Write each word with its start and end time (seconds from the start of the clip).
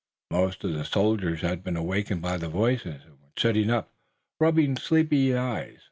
Most 0.31 0.63
of 0.63 0.73
the 0.73 0.83
soldiers 0.83 1.41
had 1.41 1.63
been 1.63 1.77
awakened 1.77 2.23
by 2.23 2.37
the 2.37 2.49
voices, 2.49 3.03
and 3.05 3.19
were 3.21 3.31
sitting 3.37 3.69
up, 3.69 3.93
rubbing 4.39 4.75
sleepy 4.75 5.35
eyes. 5.35 5.77